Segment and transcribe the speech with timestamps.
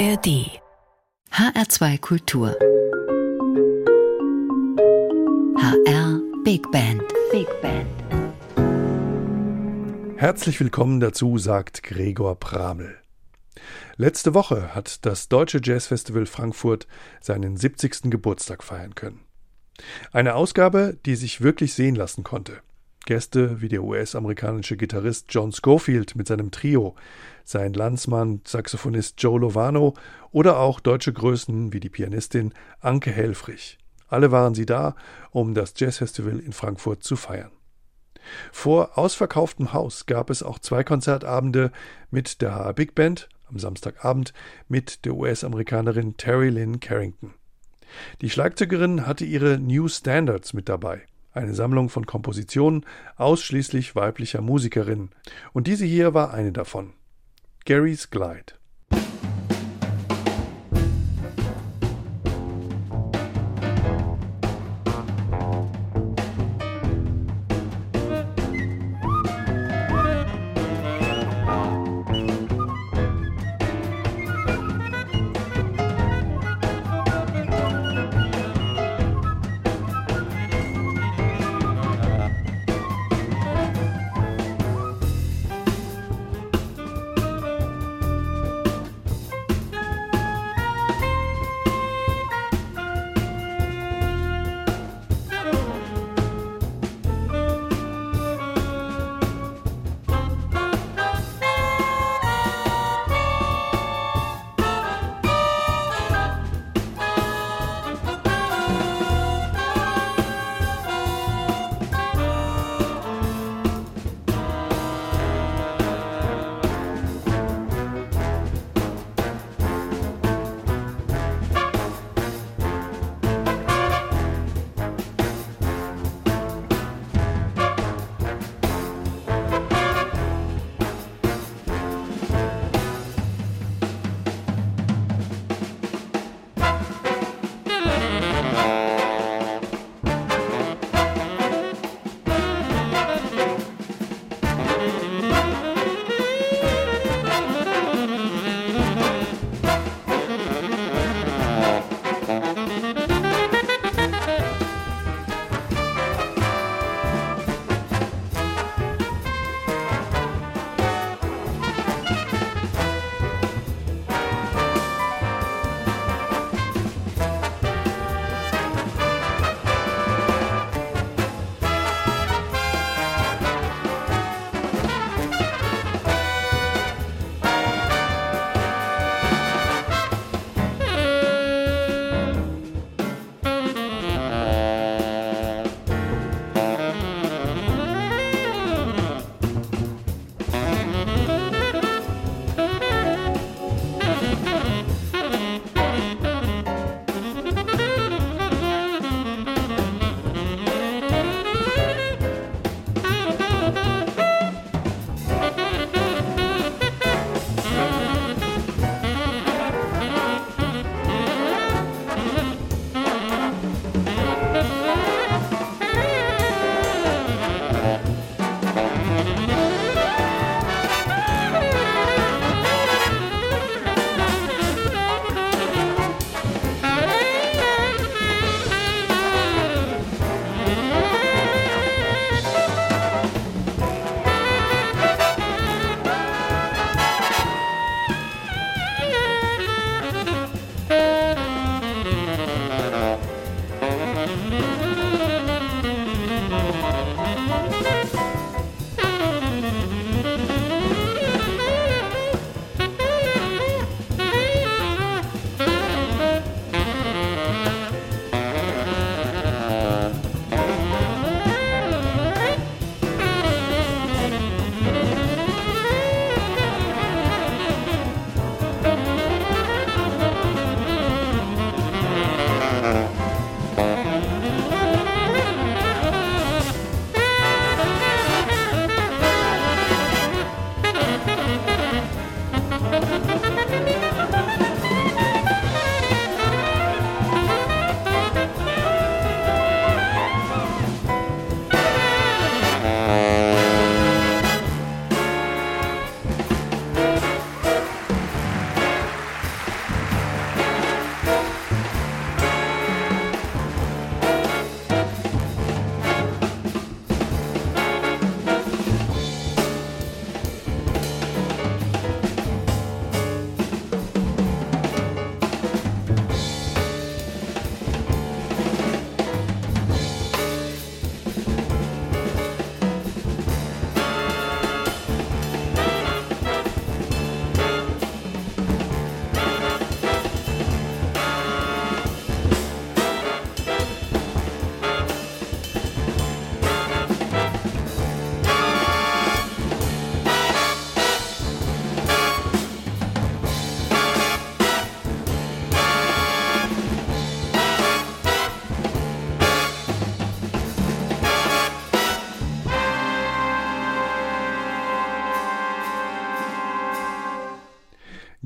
[0.00, 0.48] ARD
[1.30, 2.56] HR2 Kultur
[5.58, 7.86] HR Big Band Big Band
[10.18, 12.96] Herzlich willkommen dazu, sagt Gregor Pramel.
[13.98, 16.86] Letzte Woche hat das Deutsche Jazzfestival Frankfurt
[17.20, 18.04] seinen 70.
[18.04, 19.20] Geburtstag feiern können.
[20.12, 22.62] Eine Ausgabe, die sich wirklich sehen lassen konnte.
[23.10, 26.94] Gäste wie der US-amerikanische Gitarrist John Schofield mit seinem Trio,
[27.42, 29.94] sein Landsmann Saxophonist Joe Lovano
[30.30, 33.78] oder auch deutsche Größen wie die Pianistin Anke Helfrich.
[34.06, 34.94] Alle waren sie da,
[35.32, 37.50] um das Jazzfestival in Frankfurt zu feiern.
[38.52, 41.72] Vor ausverkauftem Haus gab es auch zwei Konzertabende
[42.12, 44.32] mit der HR Big Band am Samstagabend
[44.68, 47.34] mit der US-Amerikanerin Terry Lynn Carrington.
[48.20, 51.02] Die Schlagzeugerin hatte ihre New Standards mit dabei
[51.32, 52.84] eine Sammlung von Kompositionen
[53.16, 55.10] ausschließlich weiblicher Musikerinnen.
[55.52, 56.92] Und diese hier war eine davon.
[57.64, 58.54] Gary's Glide.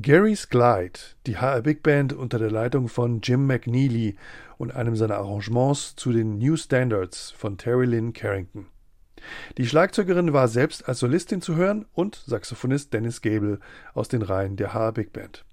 [0.05, 4.15] Gary's Glide, die HR Big Band unter der Leitung von Jim McNeely
[4.59, 8.67] und einem seiner Arrangements zu den New Standards von Terry Lynn Carrington.
[9.57, 13.59] Die Schlagzeugerin war selbst als Solistin zu hören und Saxophonist Dennis Gable
[13.95, 15.43] aus den Reihen der HR Big Band.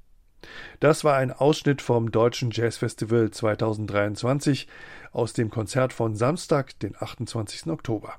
[0.81, 4.69] Das war ein Ausschnitt vom Deutschen Jazzfestival 2023
[5.13, 7.69] aus dem Konzert von Samstag, den 28.
[7.69, 8.19] Oktober.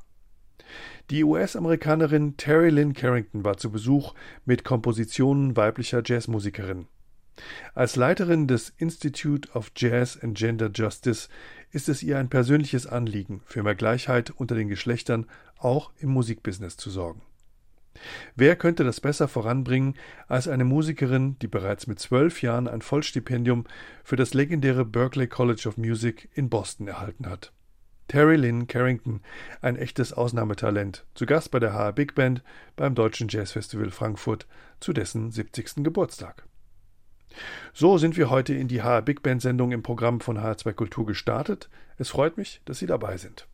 [1.09, 4.13] Die US-Amerikanerin Terry Lynn Carrington war zu Besuch
[4.45, 6.88] mit Kompositionen weiblicher Jazzmusikerinnen.
[7.73, 11.27] Als Leiterin des Institute of Jazz and Gender Justice
[11.71, 15.25] ist es ihr ein persönliches Anliegen, für mehr Gleichheit unter den Geschlechtern
[15.57, 17.21] auch im Musikbusiness zu sorgen.
[18.35, 19.95] Wer könnte das besser voranbringen
[20.27, 23.65] als eine Musikerin, die bereits mit zwölf Jahren ein Vollstipendium
[24.03, 27.51] für das legendäre Berklee College of Music in Boston erhalten hat?
[28.13, 29.21] Terry Lynn Carrington,
[29.63, 32.44] ein echtes Ausnahmetalent, zu Gast bei der HR Big Band
[32.75, 34.45] beim Deutschen Jazzfestival Frankfurt
[34.80, 35.83] zu dessen 70.
[35.83, 36.44] Geburtstag.
[37.74, 41.07] So sind wir heute in die HR Big Band Sendung im Programm von HR2 Kultur
[41.07, 41.71] gestartet.
[41.98, 43.48] Es freut mich, dass Sie dabei sind.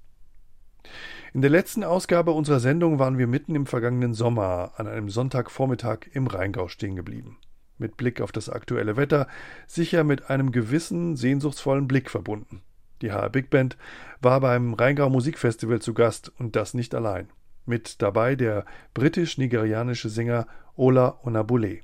[1.34, 6.00] In der letzten Ausgabe unserer Sendung waren wir mitten im vergangenen Sommer an einem Sonntagvormittag
[6.12, 7.38] im Rheingau stehen geblieben.
[7.78, 9.30] Mit Blick auf das aktuelle Wetter,
[9.68, 12.62] sicher mit einem gewissen sehnsuchtsvollen Blick verbunden.
[13.02, 13.78] Die HR Big Band
[14.22, 17.30] war beim Rheingau Musikfestival zu Gast und das nicht allein.
[17.66, 21.82] Mit dabei der britisch-nigerianische Sänger Ola Onabule.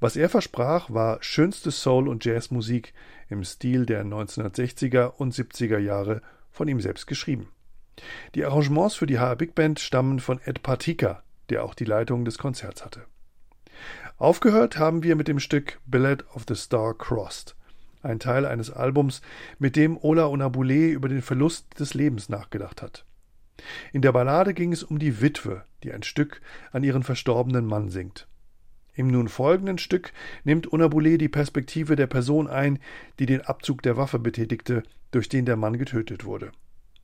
[0.00, 2.92] Was er versprach, war schönste Soul- und Jazzmusik
[3.28, 7.48] im Stil der 1960er und 70er Jahre von ihm selbst geschrieben.
[8.34, 12.24] Die Arrangements für die HR Big Band stammen von Ed Partika, der auch die Leitung
[12.24, 13.06] des Konzerts hatte.
[14.18, 17.56] Aufgehört haben wir mit dem Stück Ballad of the Star Crossed,
[18.04, 19.22] ein Teil eines Albums,
[19.58, 23.04] mit dem Ola Onabule über den Verlust des Lebens nachgedacht hat.
[23.92, 26.40] In der Ballade ging es um die Witwe, die ein Stück
[26.72, 28.26] an ihren verstorbenen Mann singt.
[28.94, 30.12] Im nun folgenden Stück
[30.44, 32.78] nimmt Onabule die Perspektive der Person ein,
[33.18, 36.52] die den Abzug der Waffe betätigte, durch den der Mann getötet wurde.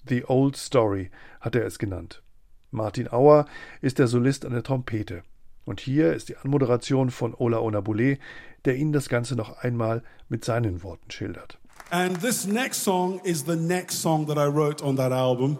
[0.09, 1.11] The Old Story
[1.41, 2.23] hat er es genannt.
[2.71, 3.47] Martin Auer
[3.81, 5.23] ist der Solist an der Trompete.
[5.65, 8.19] Und hier ist die Anmoderation von Ola Onabule,
[8.65, 11.59] der Ihnen das Ganze noch einmal mit seinen Worten schildert.
[11.91, 15.59] And this next song is the next song that I wrote on that album.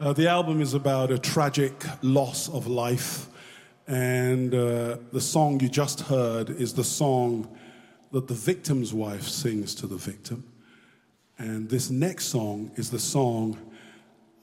[0.00, 1.72] Uh, the album is about a tragic
[2.02, 3.28] loss of life.
[3.86, 7.48] And uh, the song you just heard is the song
[8.12, 10.44] that the victim's wife sings to the victim.
[11.38, 13.56] And this next song is the song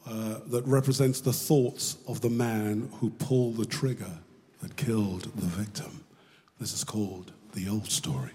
[0.08, 4.18] uh, that represents the thoughts of the man who pulled the trigger
[4.62, 6.04] that killed the victim.
[6.60, 8.32] This is called The Old Story.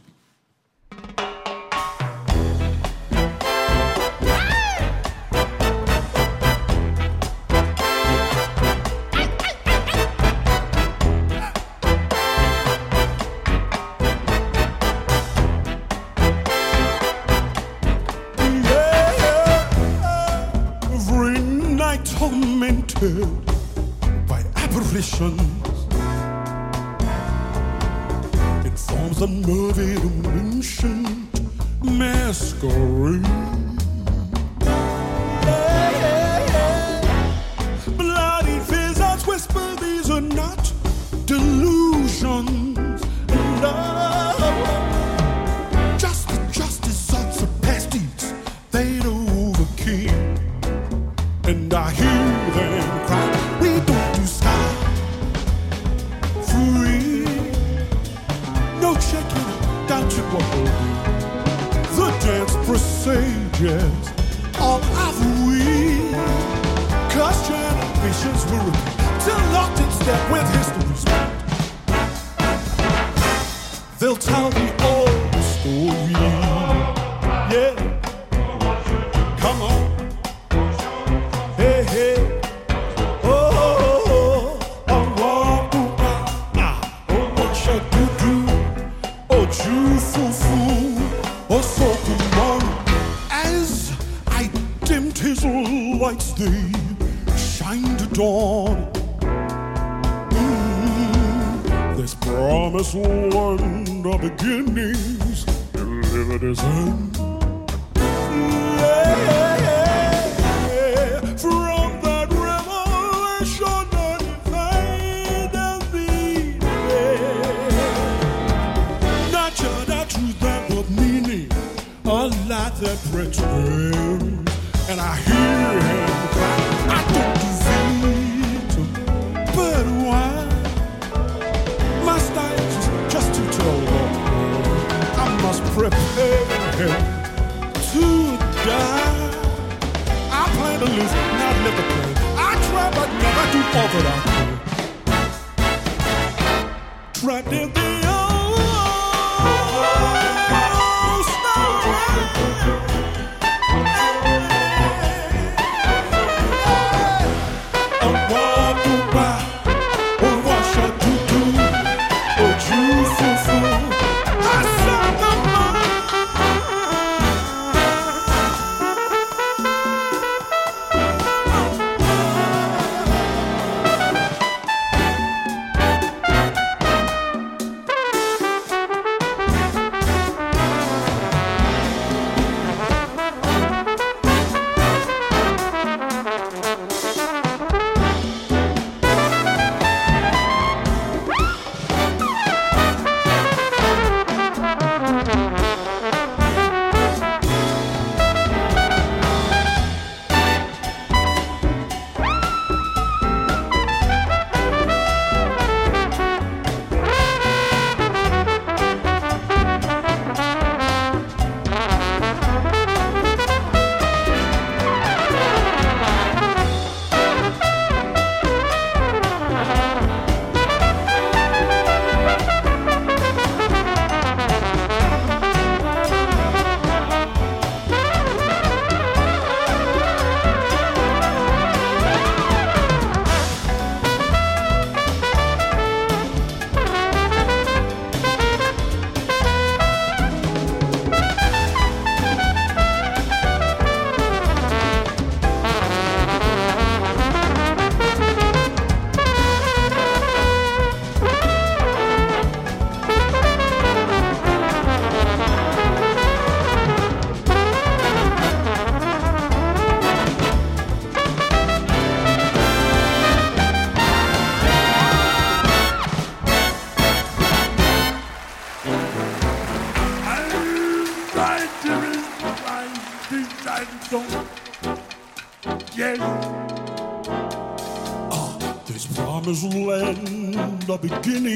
[280.99, 281.54] Beginnings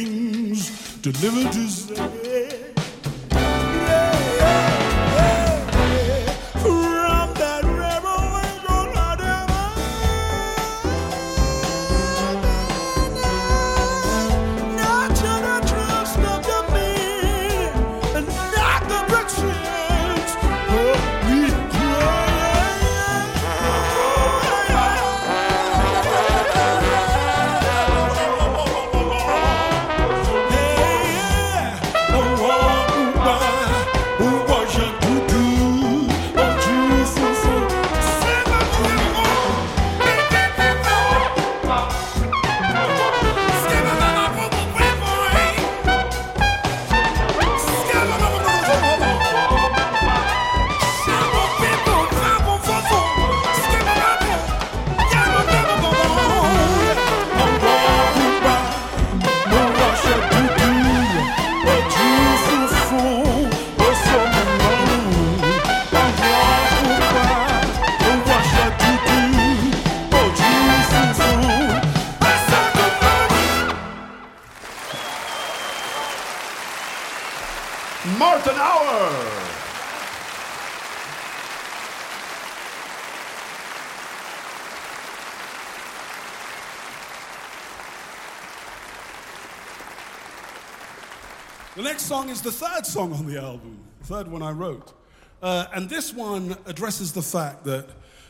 [92.28, 94.92] song is the third song on the album, third one I wrote.
[95.40, 97.86] Uh, and this one addresses the fact that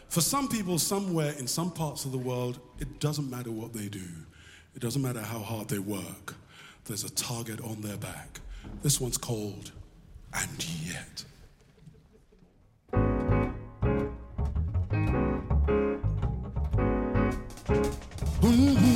[0.08, 3.88] for some people, somewhere in some parts of the world, it doesn't matter what they
[3.88, 4.06] do,
[4.76, 6.36] it doesn't matter how hard they work,
[6.84, 8.40] there's a target on their back.
[8.82, 9.72] This one's called
[10.32, 11.24] And Yet.
[18.40, 18.87] Mm-hmm.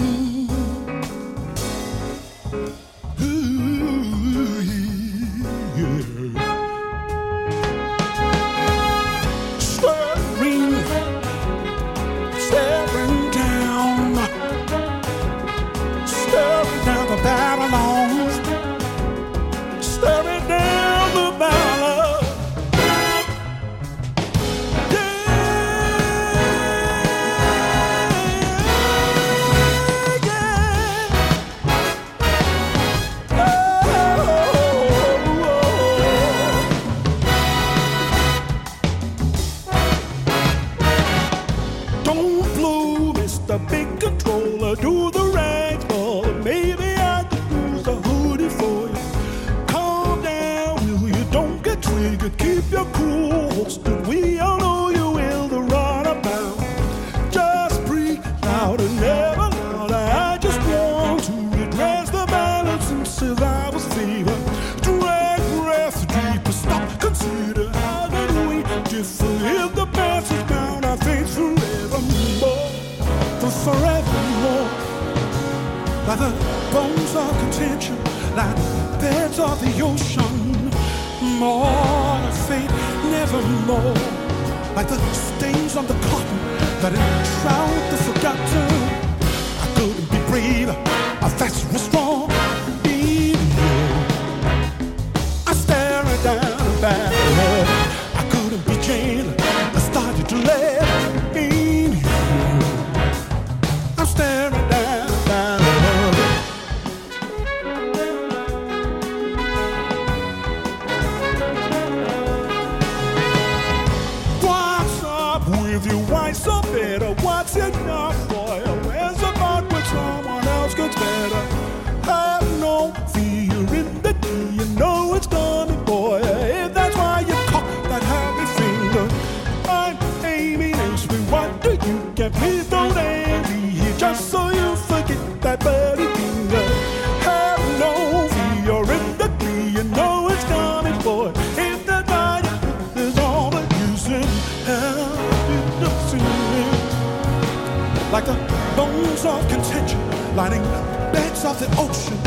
[151.62, 152.18] the ocean,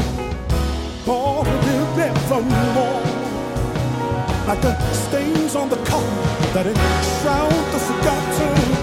[1.06, 3.02] born to live evermore.
[4.48, 8.75] Like the stains on the cotton that enshroud the forgotten.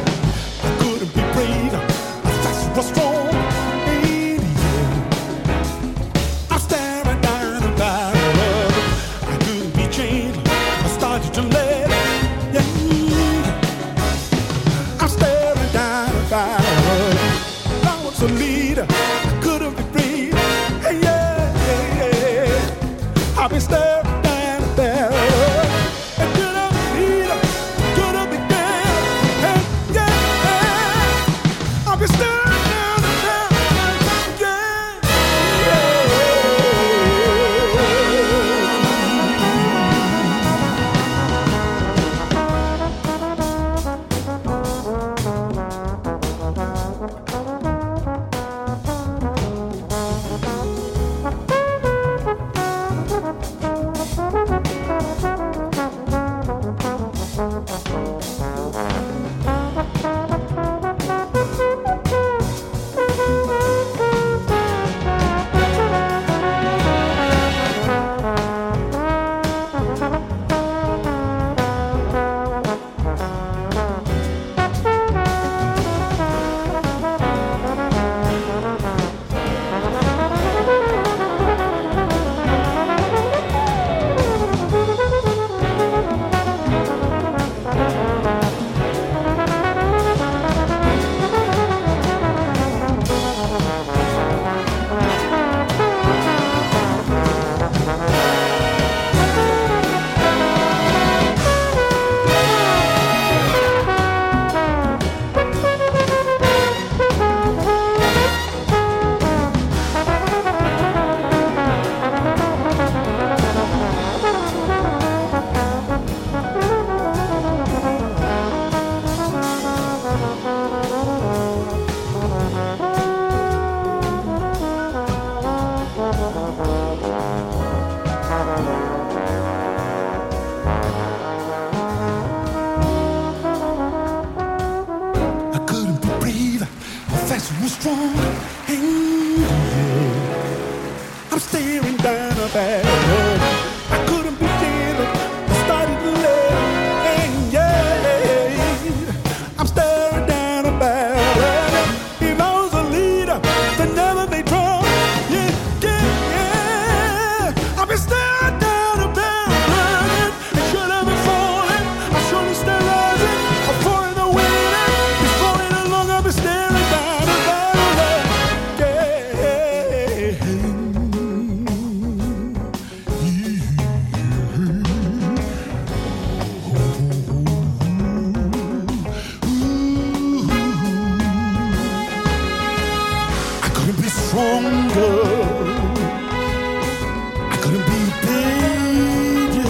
[187.87, 189.67] be paid.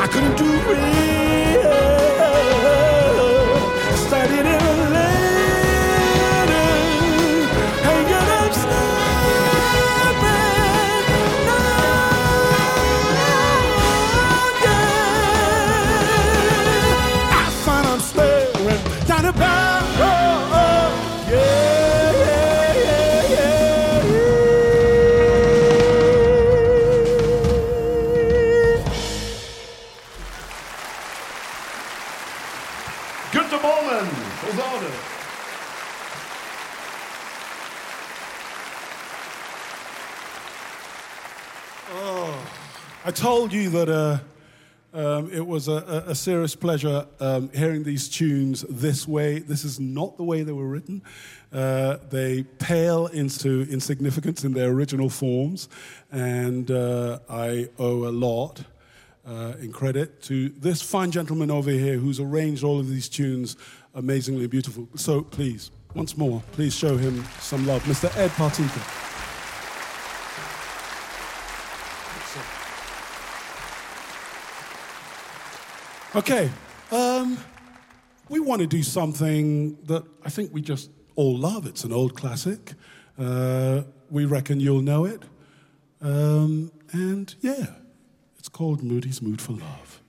[0.00, 1.07] I couldn't do it.
[43.18, 44.18] Told you that uh,
[44.94, 49.40] um, it was a, a, serious pleasure um, hearing these tunes this way.
[49.40, 51.02] This is not the way they were written.
[51.52, 55.68] Uh, they pale into insignificance in their original forms,
[56.12, 58.62] and uh, I owe a lot
[59.26, 63.56] uh, in credit to this fine gentleman over here who's arranged all of these tunes
[63.96, 64.86] amazingly beautiful.
[64.94, 67.82] So please, once more, please show him some love.
[67.82, 68.16] Mr.
[68.16, 69.07] Ed Partyka.
[76.18, 76.50] Okay,
[76.90, 77.38] um,
[78.28, 81.64] we want to do something that I think we just all love.
[81.64, 82.72] It's an old classic.
[83.16, 85.22] Uh, we reckon you'll know it.
[86.00, 87.66] Um, and yeah,
[88.36, 90.02] it's called Moody's Mood for Love.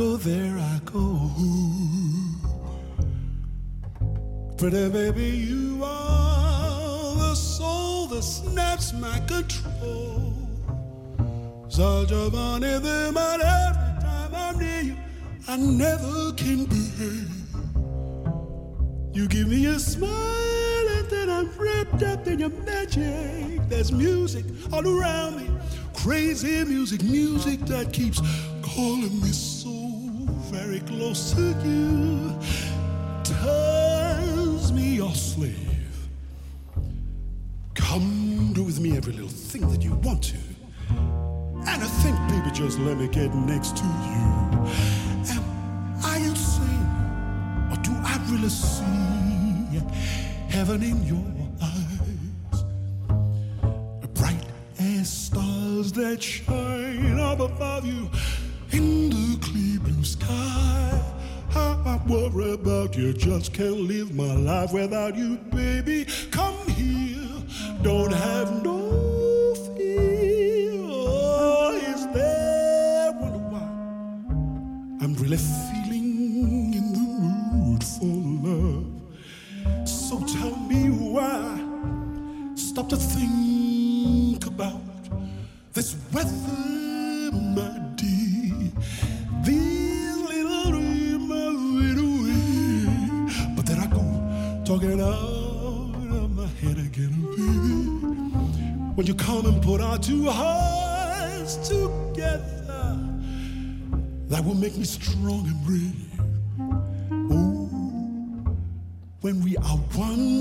[0.00, 1.30] Go, there I go.
[4.56, 10.32] Pretty baby, you are the soul that snaps my control.
[11.68, 14.96] Such a funny thing, but every time I'm near you,
[15.46, 17.30] I never can behave.
[19.12, 23.68] You give me a smile, and then I'm wrapped up in your magic.
[23.68, 25.50] There's music all around me,
[25.92, 28.22] crazy music, music that keeps
[28.62, 29.28] calling me
[30.86, 32.38] close to you
[33.24, 36.08] turns me your slave.
[37.74, 40.36] Come do with me every little thing that you want to.
[40.90, 44.26] And I think, baby, just let me get next to you.
[45.34, 45.44] Am
[46.02, 46.88] I insane?
[47.70, 49.80] Or do I really see
[50.48, 51.24] heaven in your
[51.62, 52.64] eyes?
[54.14, 54.44] Bright
[54.78, 58.10] as stars that shine up above you
[58.72, 61.00] in the clear blue sky.
[61.54, 66.06] I worry about you, just can't live my life without you, baby.
[66.30, 67.42] Come here,
[67.82, 70.72] don't have no fear.
[70.82, 73.68] Oh, is there wonder why
[75.02, 78.14] I'm really feeling in the mood for
[78.46, 79.88] love?
[79.88, 81.58] So tell me why.
[82.54, 84.80] Stop to think about
[85.72, 87.30] this weather,
[99.70, 102.98] put our two hearts together,
[104.26, 106.10] that will make me strong and brave.
[107.30, 107.68] Oh,
[109.20, 110.39] when we are one,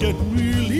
[0.00, 0.79] get really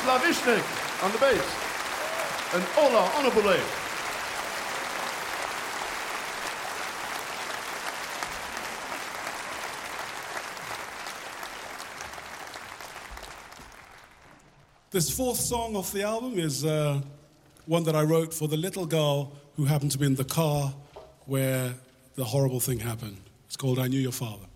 [0.00, 1.46] Glawischnig on the bass,
[2.52, 3.60] and Ola Onabulé.
[14.90, 17.00] This fourth song off the album is uh,
[17.66, 20.74] one that I wrote for the little girl who happened to be in the car
[21.26, 21.74] where
[22.16, 23.18] the horrible thing happened.
[23.46, 24.51] It's called I Knew Your Father.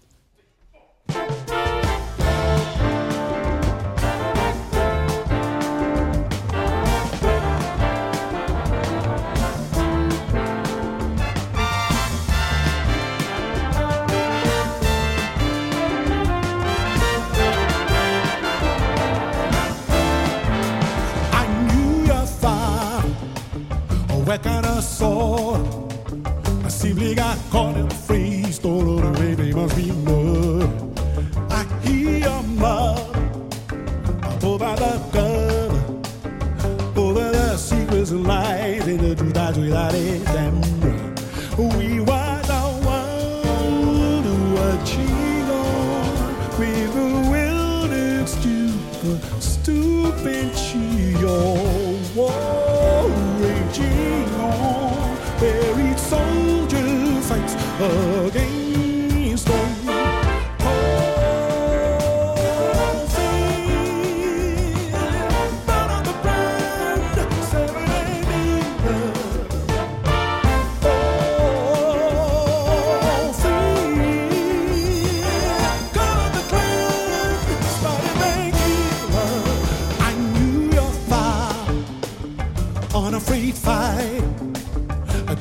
[83.26, 84.22] free fight.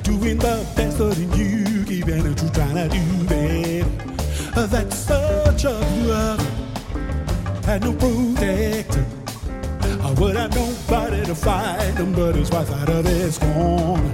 [0.03, 3.85] Doing the best that you even if you trying to do that.
[4.69, 6.55] That's such a love
[7.65, 9.05] had no protector.
[10.03, 14.05] I would have nobody to fight them, but his wife out of this gone.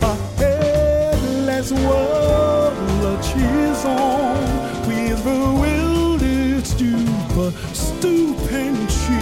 [0.00, 9.20] A headless world that she's on with bewildered stupor, stupid she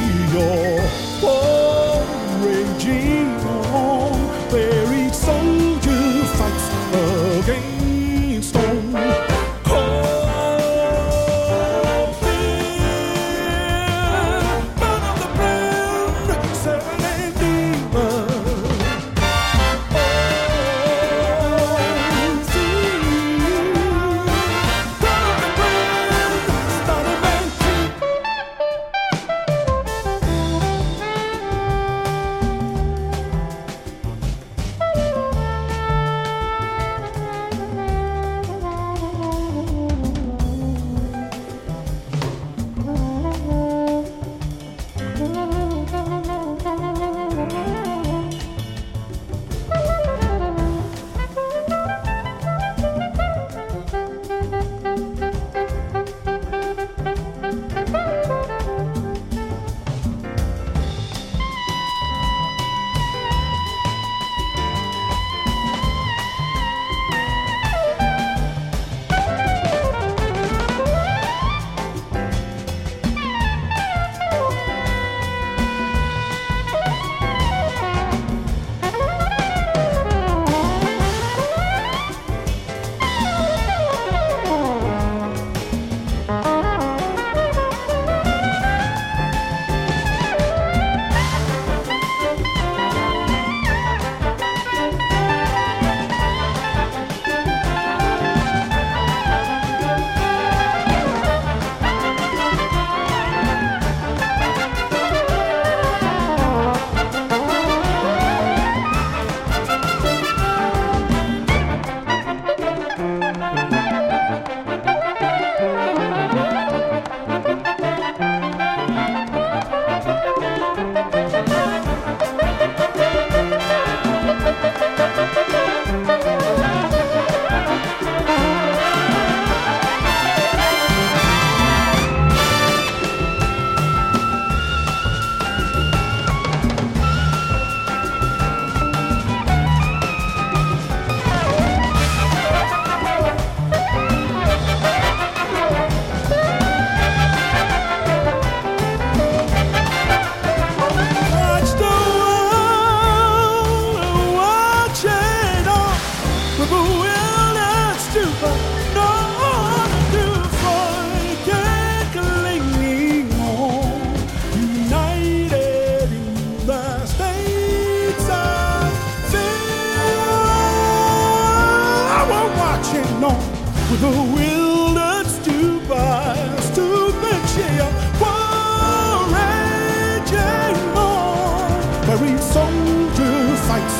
[182.08, 183.98] Where each soldier fights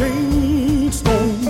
[0.00, 1.49] against storm.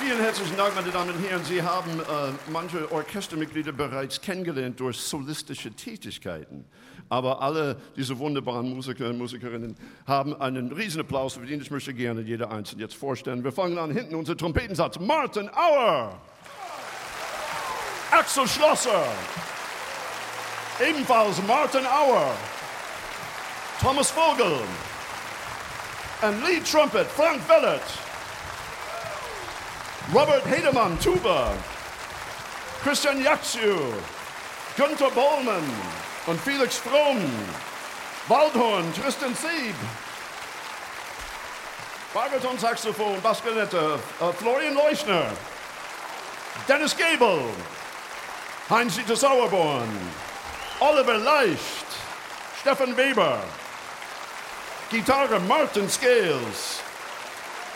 [0.00, 1.44] Vielen herzlichen Dank, meine Damen und Herren.
[1.44, 2.04] Sie haben äh,
[2.52, 6.64] manche Orchestermitglieder bereits kennengelernt durch solistische Tätigkeiten.
[7.08, 9.76] Aber alle diese wunderbaren Musiker und Musikerinnen
[10.06, 11.62] haben einen riesen Applaus verdient.
[11.62, 13.42] Ich möchte gerne jeder einzelne jetzt vorstellen.
[13.42, 15.00] Wir fangen an hinten, unser Trompetensatz.
[15.00, 16.16] Martin Auer.
[18.12, 19.04] Axel Schlosser.
[20.80, 22.36] Ebenfalls Martin Auer.
[23.80, 24.60] Thomas Vogel.
[26.22, 27.82] And lead trumpet, Frank Vellet.
[30.12, 31.52] Robert Hedemann, Tuba.
[32.82, 33.76] Christian Jaxiu.
[34.74, 35.68] Günther Bollmann
[36.26, 37.20] und Felix Fromm.
[38.26, 39.74] Waldhorn, Tristan Sieb.
[42.14, 45.26] Bariton Saxophon, Bassklarinette, äh, Florian Leuchner.
[46.66, 47.44] Dennis Gable.
[48.70, 49.88] Heinz-Dieter Sauerborn.
[50.80, 51.86] Oliver Leicht.
[52.62, 53.40] Stefan Weber.
[54.90, 56.80] Gitarre Martin Scales.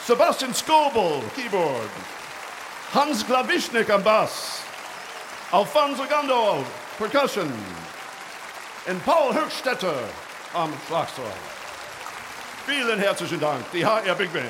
[0.07, 1.91] Sebastian Skobel, Keyboard.
[2.95, 4.61] Hans Glawischnig am Bass.
[5.51, 6.65] Alfonso Gandol,
[6.99, 7.53] Percussion.
[8.87, 9.95] and Paul Höchstädter
[10.55, 11.25] am Schlagzeug.
[12.67, 14.49] Vielen herzlichen Dank, die HR Big Band.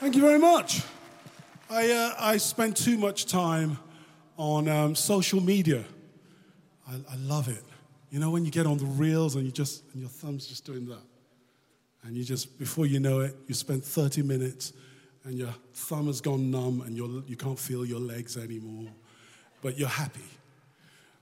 [0.00, 0.82] Thank you very much.
[1.72, 3.78] I, uh, I spend too much time
[4.36, 5.82] on um, social media.
[6.86, 7.64] I, I love it.
[8.10, 10.66] You know, when you get on the reels and you just, and your thumb's just
[10.66, 11.00] doing that.
[12.04, 14.74] And you just, before you know it, you spend 30 minutes
[15.24, 18.92] and your thumb has gone numb and you're, you can't feel your legs anymore,
[19.62, 20.20] but you're happy.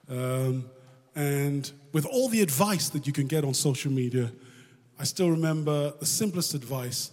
[0.09, 0.69] Um,
[1.15, 4.33] and with all the advice that you can get on social media,
[4.99, 7.13] I still remember the simplest advice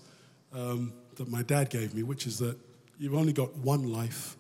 [0.54, 2.58] um, that my dad gave me, which is that
[3.00, 4.36] you've only got one life.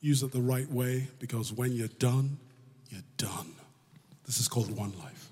[0.00, 2.38] Use it the right way because when you're done,
[2.90, 3.54] you're done.
[4.26, 5.28] This is called one life.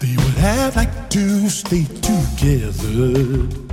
[0.00, 3.71] They would have liked to stay together.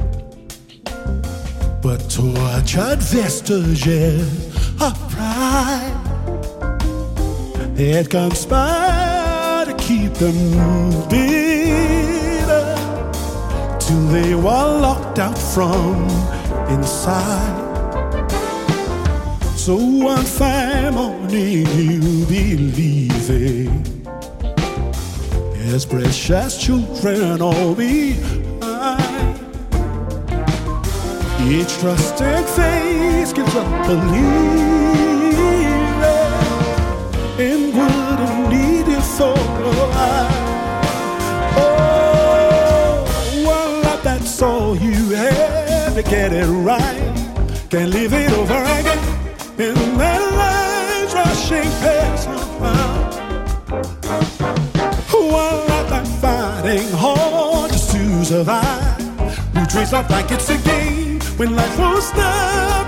[1.82, 4.48] But tortured vestiges
[4.82, 5.96] of pride
[7.78, 12.76] had conspired to keep them bitter
[13.80, 16.04] till they were locked out from
[16.70, 17.68] inside.
[19.56, 23.86] So one fine morning you'll be leaving
[25.74, 28.39] as precious children all behind.
[31.42, 35.00] Each trusting face gives up believing
[37.40, 37.72] in
[38.50, 40.30] need you for a while.
[41.58, 43.06] Oh,
[43.46, 47.16] one life, that's all you have to get it right.
[47.70, 49.00] Can't live it over again
[49.58, 53.10] in that life rushing past somehow.
[55.14, 59.56] One life, I'm fighting hard just to survive.
[59.56, 62.04] We trace life like it's a game when life won't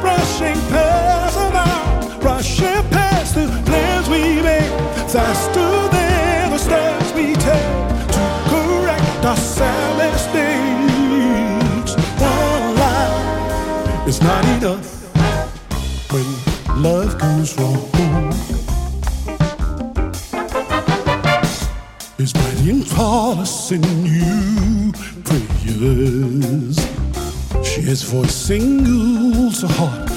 [0.03, 4.69] rushing past about, rushing past the plans we make,
[5.09, 11.95] faster than the steps we take to correct our sad mistakes.
[12.19, 14.87] One life is not enough
[16.11, 16.25] when
[16.83, 18.33] love goes wrong.
[22.17, 24.91] Is writing flawless in you
[25.23, 26.80] prayers.
[27.91, 30.07] His voice singles a heart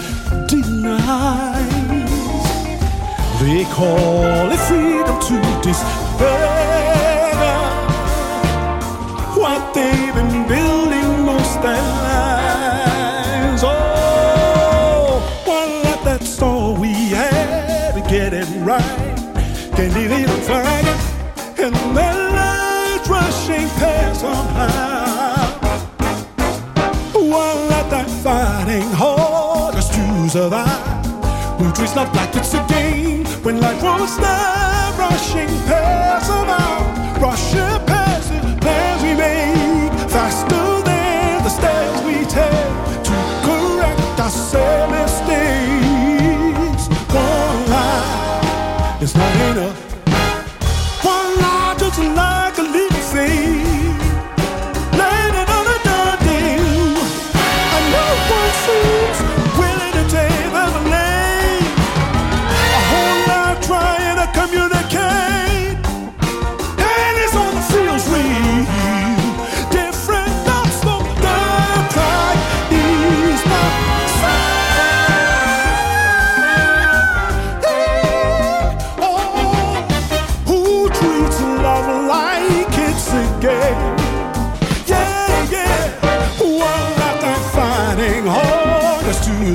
[0.46, 2.06] denies.
[3.40, 6.54] They call it freedom to despair.
[9.34, 13.62] What they've been building most their lives.
[13.64, 19.16] Oh, one life that's all we had to get it right.
[19.74, 20.83] Can't even find.
[30.34, 31.60] Just to survive.
[31.60, 34.00] We dress not like it's a game when life won't
[34.98, 37.20] rushing past somehow.
[37.20, 43.14] Rushing past the plans we make faster than the steps we take to
[43.44, 46.88] correct our sad mistakes.
[47.12, 49.83] One life is not enough.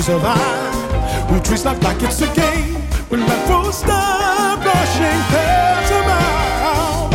[0.10, 1.32] Survive.
[1.32, 2.82] We treat life like it's a game.
[3.10, 7.10] When life will stop rushing past a mile.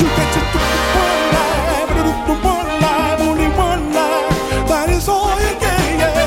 [0.00, 0.60] You get to do
[1.02, 1.90] one life,
[2.26, 4.68] do one life, only one life.
[4.70, 6.26] That is all you get, yeah.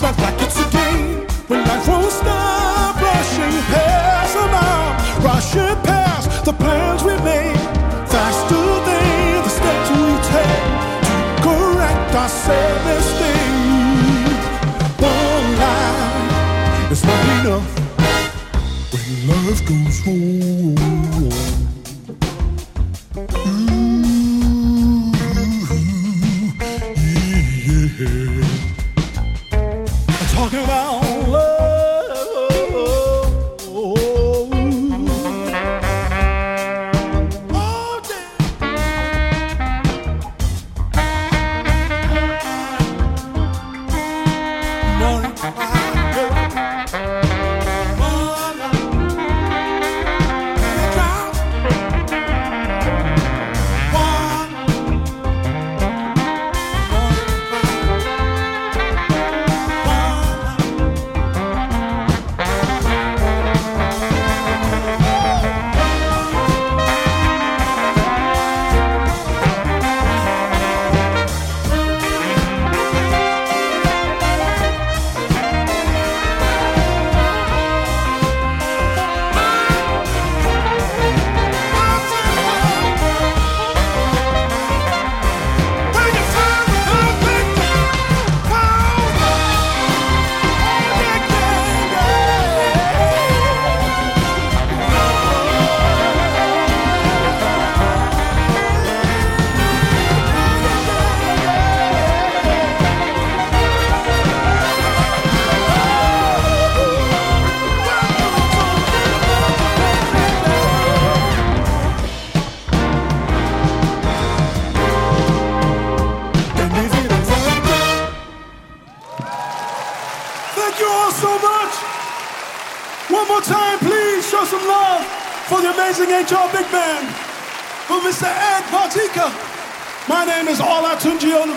[0.00, 0.39] That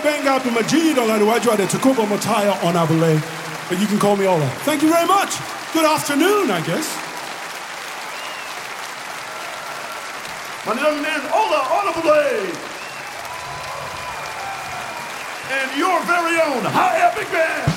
[0.04, 3.20] Tunji Olubenga Majid Oladuwaju Tukuba Mataya Onabulé,
[3.68, 4.46] but you can call me Ola.
[4.64, 5.38] Thank you very much.
[5.72, 6.86] Good afternoon, I guess.
[10.66, 12.52] Meine Damen und Herren, Ola Honorable!
[15.50, 17.74] And your very own HR Big Band!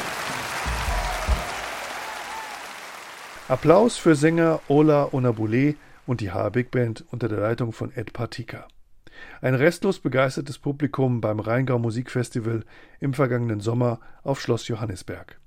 [3.49, 5.75] Applaus für Sänger Ola Onabulé
[6.05, 8.67] und die HR Big Band unter der Leitung von Ed Partyka.
[9.41, 12.63] Ein restlos begeistertes Publikum beim Rheingau Musikfestival
[12.99, 15.39] im vergangenen Sommer auf Schloss Johannisberg.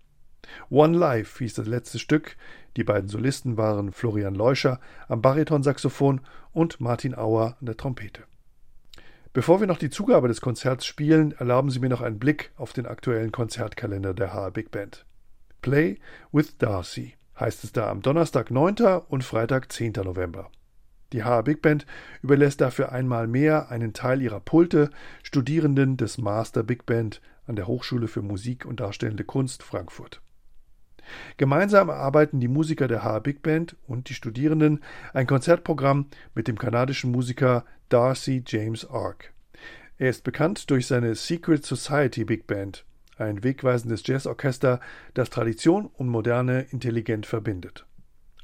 [0.68, 2.36] One Life hieß das letzte Stück.
[2.76, 6.20] Die beiden Solisten waren Florian Leuscher am Baritonsaxophon
[6.52, 8.24] und Martin Auer an der Trompete.
[9.32, 12.72] Bevor wir noch die Zugabe des Konzerts spielen, erlauben Sie mir noch einen Blick auf
[12.72, 15.06] den aktuellen Konzertkalender der HR Big Band.
[15.62, 15.98] Play
[16.32, 19.02] with Darcy heißt es da am Donnerstag 9.
[19.08, 19.92] und Freitag 10.
[20.04, 20.50] November.
[21.12, 21.86] Die HR Big Band
[22.22, 24.90] überlässt dafür einmal mehr einen Teil ihrer Pulte
[25.22, 30.22] Studierenden des Master Big Band an der Hochschule für Musik und Darstellende Kunst Frankfurt.
[31.36, 34.80] Gemeinsam erarbeiten die Musiker der HR Big Band und die Studierenden
[35.12, 39.32] ein Konzertprogramm mit dem kanadischen Musiker Darcy James Ark.
[39.98, 42.84] Er ist bekannt durch seine Secret Society Big Band,
[43.18, 44.80] ein wegweisendes Jazzorchester,
[45.14, 47.84] das Tradition und Moderne intelligent verbindet.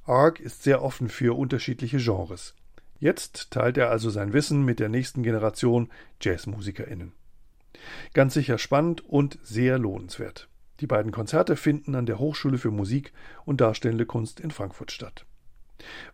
[0.05, 2.56] Ark ist sehr offen für unterschiedliche Genres.
[2.99, 5.89] Jetzt teilt er also sein Wissen mit der nächsten Generation
[6.21, 7.13] JazzmusikerInnen.
[8.15, 10.49] Ganz sicher spannend und sehr lohnenswert.
[10.81, 13.13] Die beiden Konzerte finden an der Hochschule für Musik
[13.45, 15.25] und Darstellende Kunst in Frankfurt statt.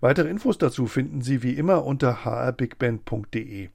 [0.00, 3.70] Weitere Infos dazu finden Sie wie immer unter hrbigband.de.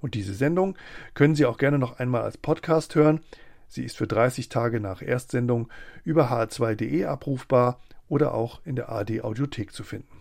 [0.00, 0.76] Und diese Sendung
[1.14, 3.20] können Sie auch gerne noch einmal als Podcast hören.
[3.68, 5.68] Sie ist für 30 Tage nach Erstsendung
[6.04, 10.19] über hr2.de abrufbar oder auch in der AD Audiothek zu finden.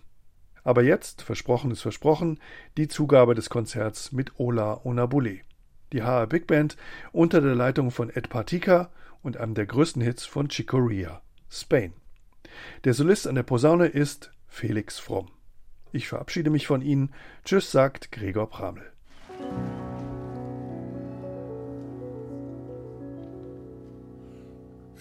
[0.69, 2.39] Aber jetzt, versprochen ist versprochen,
[2.77, 5.39] die Zugabe des Konzerts mit Ola Onabule.
[5.91, 6.77] Die HR Big Band
[7.11, 8.91] unter der Leitung von Ed Partika
[9.23, 11.93] und einem der größten Hits von Chico Ria, Spain.
[12.83, 15.31] Der Solist an der Posaune ist Felix Fromm.
[15.91, 17.15] Ich verabschiede mich von Ihnen.
[17.45, 18.91] Tschüss, sagt Gregor Pramel.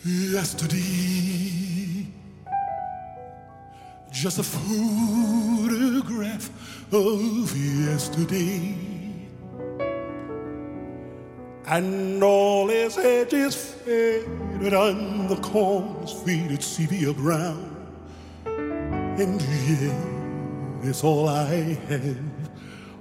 [0.03, 1.88] Yesterday,
[4.11, 6.51] just a photograph
[6.93, 8.75] of yesterday.
[11.67, 17.75] And all his edges faded and the corners faded sepia brown.
[18.47, 22.19] And yeah, it's all I have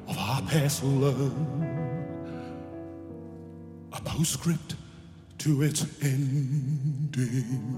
[0.10, 1.34] of our past love.
[3.94, 4.76] A postscript
[5.40, 7.78] to its ending.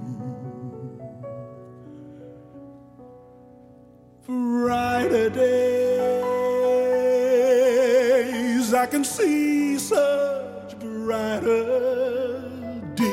[4.69, 5.41] Brighter days,
[8.71, 11.63] I can see such brighter
[12.93, 13.07] days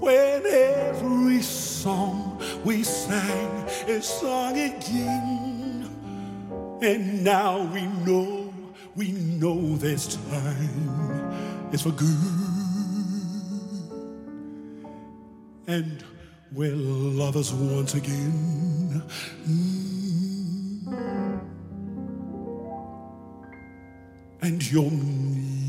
[0.00, 5.90] when every song we sang is sung again.
[6.80, 8.54] And now we know,
[8.94, 12.16] we know this time is for good.
[15.66, 16.02] And
[16.52, 19.02] we're lovers once again.
[19.48, 19.96] Mm.
[24.42, 25.66] And you're near me.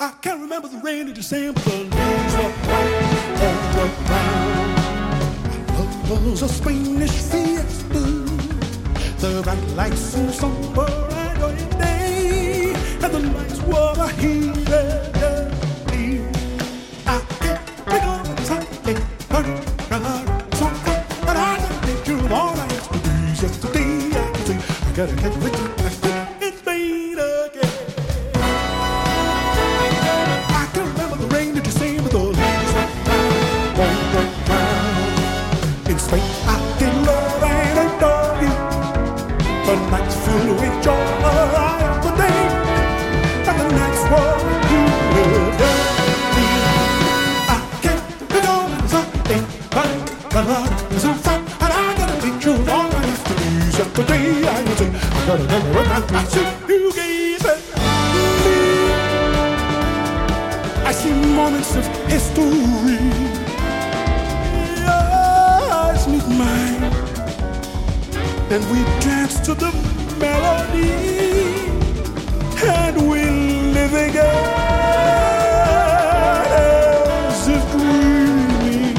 [0.00, 4.68] I can't remember the rain in December, the leaves were white on the ground.
[6.10, 7.37] It was a Spanish.
[9.20, 15.08] The bright lights in summer and early day, and the lights were heated.
[24.98, 25.66] Gotta get with you.
[26.40, 27.72] It's been again.
[30.50, 32.66] I can remember the rain that you sang with the brown
[33.78, 35.88] on the ground.
[35.88, 36.87] In Spain, I did
[39.68, 42.40] The nights filled with joy of the day,
[43.48, 44.36] and the nights were
[44.70, 45.60] good.
[47.52, 49.90] I can't be going something, but
[50.30, 53.34] the love is on fire, and I got a picture of all I used to
[53.34, 54.26] be yesterday.
[54.48, 54.84] I was I
[55.26, 58.52] gotta remember when I see you gaze me.
[60.86, 63.47] I see moments of history.
[68.58, 69.70] And we dance to the
[70.18, 70.90] melody,
[72.66, 73.22] and we
[73.76, 74.24] live again
[77.30, 78.94] as if dreaming.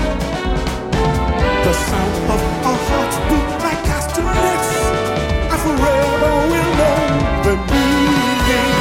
[1.66, 4.70] The sound of our hearts beat like castanets.
[5.52, 7.00] I forever will know
[7.46, 8.76] the meaning.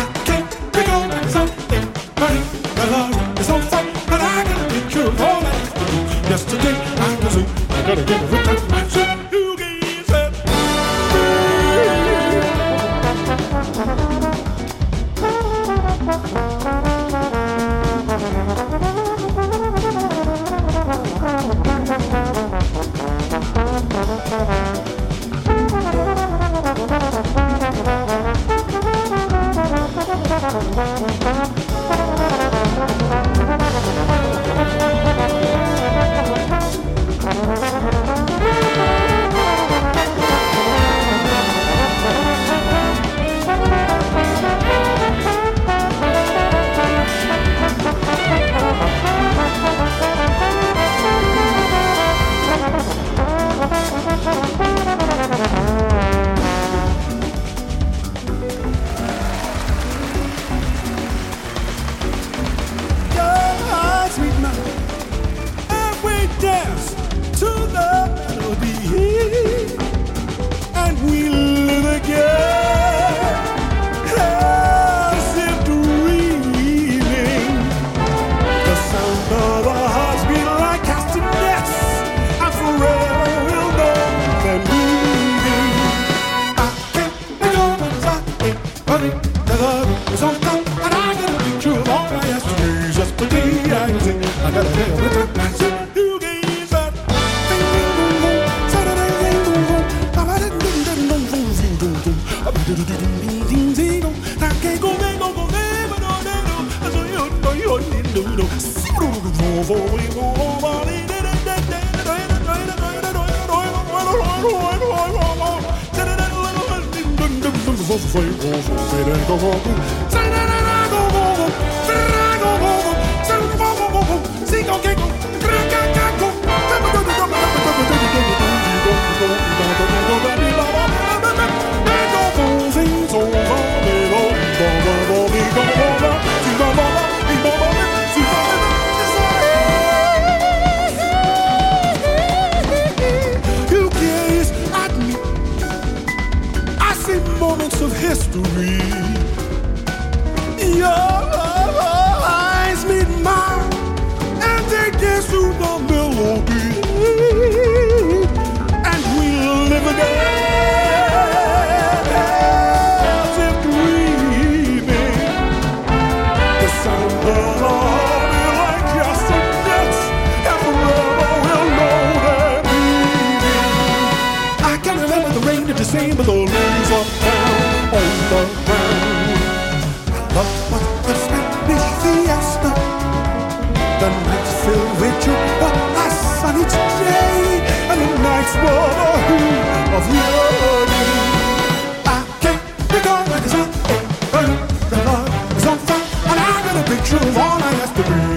[0.00, 1.86] I can't pick on something,
[2.18, 2.42] honey.
[2.78, 5.98] The love is on fire, but I gotta a picture of all do.
[6.32, 6.76] Yesterday
[7.06, 8.83] I was in, I gotta get a return.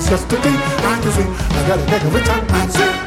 [0.10, 0.50] just to be
[1.12, 1.28] see.
[1.58, 3.07] I gotta make with a I sing.